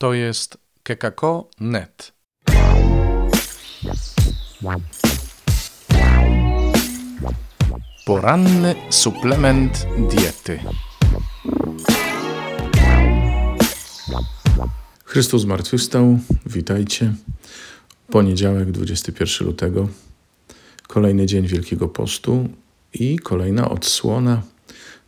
[0.00, 2.12] to jest kekako.net.
[8.06, 10.60] Poranny suplement diety.
[15.04, 17.14] Chrystus zmartwychwstał, witajcie.
[18.10, 19.88] Poniedziałek, 21 lutego,
[20.88, 22.48] kolejny dzień Wielkiego Postu
[22.94, 24.42] i kolejna odsłona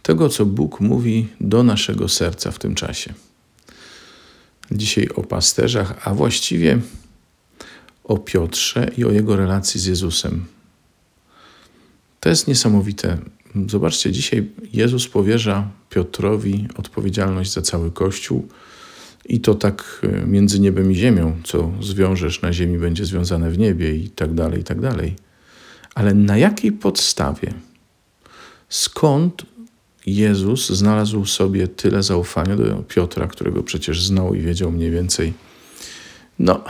[0.03, 3.15] tego, co Bóg mówi do naszego serca w tym czasie.
[4.73, 6.79] Dzisiaj o pasterzach, a właściwie
[8.05, 10.45] o Piotrze i o jego relacji z Jezusem.
[12.21, 13.19] To jest niesamowite.
[13.69, 18.49] Zobaczcie, dzisiaj Jezus powierza Piotrowi odpowiedzialność za cały Kościół
[19.25, 23.59] i to tak e, między niebem i ziemią, co zwiążesz na ziemi będzie związane w
[23.59, 25.17] niebie i tak dalej, i tak dalej.
[25.95, 27.55] Ale na jakiej podstawie?
[28.69, 29.43] Skąd
[30.07, 35.33] Jezus znalazł sobie tyle zaufania do Piotra, którego przecież znał i wiedział mniej więcej,
[36.39, 36.65] no,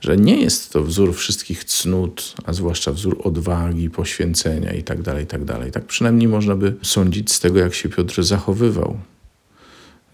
[0.00, 5.54] że nie jest to wzór wszystkich cnót, a zwłaszcza wzór odwagi, poświęcenia itd., tak itd.
[5.54, 8.98] Tak, tak przynajmniej można by sądzić z tego, jak się Piotr zachowywał.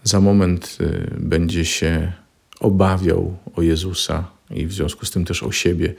[0.03, 2.11] Za moment y, będzie się
[2.59, 5.93] obawiał o Jezusa i w związku z tym też o siebie.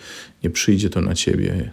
[0.45, 1.71] Nie przyjdzie to na ciebie,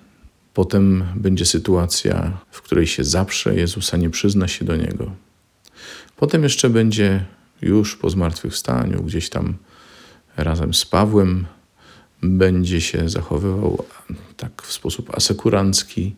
[0.56, 5.12] Potem będzie sytuacja, w której się zaprze Jezusa, nie przyzna się do Niego.
[6.16, 7.26] Potem jeszcze będzie
[7.62, 9.54] już po zmartwychwstaniu, gdzieś tam
[10.38, 11.46] razem z Pawłem,
[12.22, 13.86] będzie się zachowywał
[14.38, 16.16] tak w sposób asekurancki,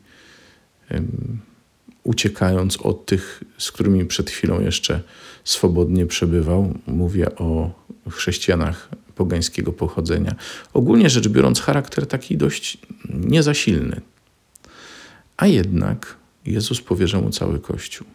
[2.04, 5.02] uciekając od tych, z którymi przed chwilą jeszcze
[5.44, 6.74] swobodnie przebywał.
[6.88, 7.72] Mówię o
[8.10, 10.36] chrześcijanach pogańskiego pochodzenia.
[10.74, 12.78] Ogólnie rzecz biorąc, charakter taki dość
[13.10, 14.02] niezasilny.
[15.38, 18.08] A jednak Jezus powierza mu cały Kościół.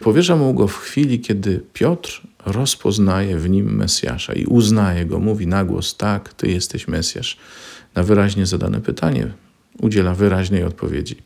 [0.00, 5.46] Powierza mu go w chwili, kiedy Piotr rozpoznaje w nim Mesjasza i uznaje go, mówi
[5.46, 7.36] na głos: Tak, ty jesteś Mesjasz.
[7.94, 9.32] Na wyraźnie zadane pytanie
[9.80, 11.16] udziela wyraźnej odpowiedzi.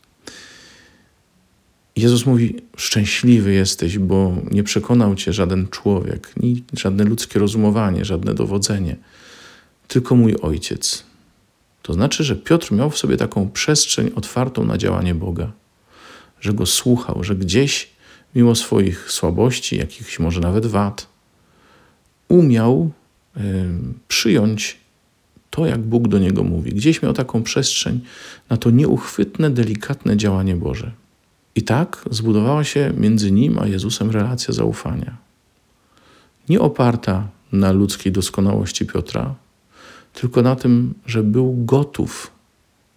[1.96, 6.34] Jezus mówi: Szczęśliwy jesteś, bo nie przekonał cię żaden człowiek,
[6.72, 8.96] żadne ludzkie rozumowanie, żadne dowodzenie,
[9.88, 11.04] tylko mój ojciec.
[11.86, 15.52] To znaczy, że Piotr miał w sobie taką przestrzeń otwartą na działanie Boga,
[16.40, 17.90] że go słuchał, że gdzieś,
[18.34, 21.06] mimo swoich słabości, jakichś może nawet wad,
[22.28, 22.90] umiał
[23.36, 23.40] y,
[24.08, 24.76] przyjąć
[25.50, 26.70] to, jak Bóg do niego mówi.
[26.70, 28.00] Gdzieś miał taką przestrzeń
[28.50, 30.92] na to nieuchwytne, delikatne działanie Boże.
[31.54, 35.16] I tak zbudowała się między nim a Jezusem relacja zaufania.
[36.48, 39.34] Nie oparta na ludzkiej doskonałości Piotra,
[40.20, 42.30] tylko na tym, że był gotów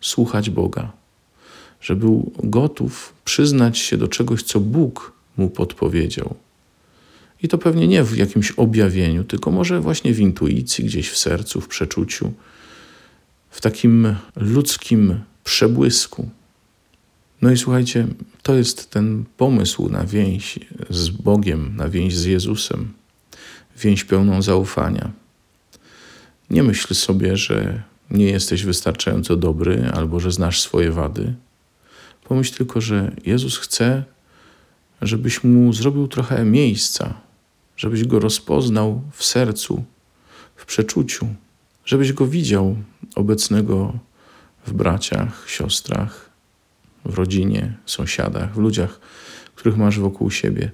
[0.02, 0.92] słuchać Boga,
[1.82, 6.36] że był gotów przyznać się do czegoś, co Bóg mu podpowiedział.
[7.44, 11.62] I to pewnie nie w jakimś objawieniu, tylko może właśnie w intuicji, gdzieś w sercu,
[11.62, 12.34] w przeczuciu,
[13.50, 16.30] w takim ludzkim przebłysku.
[17.42, 18.08] No i słuchajcie,
[18.44, 20.60] to jest ten pomysł na więź
[20.90, 22.94] z Bogiem, na więź z Jezusem,
[23.78, 25.12] więź pełną zaufania.
[26.50, 31.34] Nie myśl sobie, że nie jesteś wystarczająco dobry albo że znasz swoje wady.
[32.24, 34.04] Pomyśl tylko, że Jezus chce,
[35.02, 37.14] żebyś mu zrobił trochę miejsca,
[37.78, 39.84] żebyś go rozpoznał w sercu,
[40.56, 41.28] w przeczuciu,
[41.86, 42.76] żebyś go widział
[43.16, 43.94] obecnego
[44.66, 46.30] w braciach, siostrach,
[47.06, 49.00] w rodzinie, sąsiadach, w ludziach,
[49.56, 50.72] których masz wokół siebie,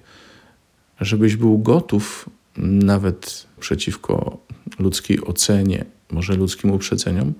[1.02, 4.38] żebyś był gotów nawet przeciwko
[4.86, 7.34] ludzkiej ocenie, może ludzkim uprzedzeniom,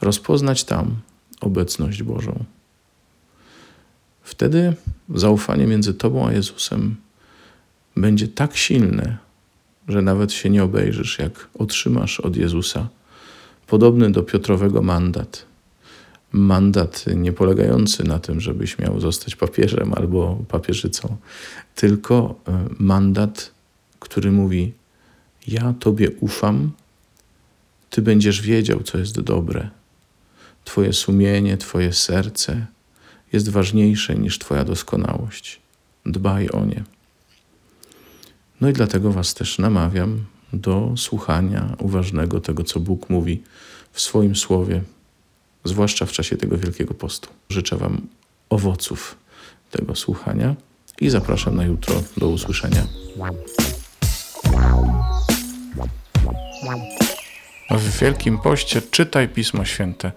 [0.00, 0.96] rozpoznać tam
[1.40, 2.44] obecność Bożą.
[4.22, 4.74] Wtedy
[5.14, 6.96] zaufanie między Tobą a Jezusem
[7.96, 9.18] będzie tak silne,
[9.88, 12.88] że nawet się nie obejrzysz, jak otrzymasz od Jezusa
[13.66, 15.46] podobny do Piotrowego mandat.
[16.32, 21.16] Mandat nie polegający na tym, żebyś miał zostać papieżem albo papieżycą,
[21.74, 22.14] tylko
[22.48, 23.50] e, mandat,
[24.00, 24.72] który mówi:
[25.46, 26.70] ja Tobie ufam,
[27.94, 29.68] Ty będziesz wiedział, co jest dobre.
[30.64, 32.66] Twoje sumienie, Twoje serce
[33.32, 35.60] jest ważniejsze niż Twoja doskonałość.
[36.06, 36.84] Dbaj o nie.
[38.60, 43.42] No i dlatego Was też namawiam do słuchania uważnego tego, co Bóg mówi
[43.92, 44.82] w swoim słowie,
[45.64, 47.28] zwłaszcza w czasie tego Wielkiego Postu.
[47.48, 48.06] Życzę Wam
[48.50, 49.16] owoców
[49.70, 50.54] tego słuchania
[51.00, 52.86] i zapraszam na jutro do usłyszenia.
[57.78, 60.12] W Wielkim Poście czytaj Pismo Święte,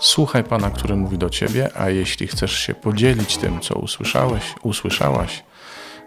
[0.00, 5.44] słuchaj Pana, który mówi do Ciebie, a jeśli chcesz się podzielić tym, co usłyszałeś, usłyszałaś,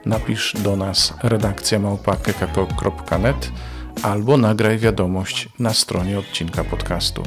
[0.05, 3.51] napisz do nas redakcja małpa.kekako.net
[4.03, 7.23] albo nagraj wiadomość na stronie odcinka podcastu.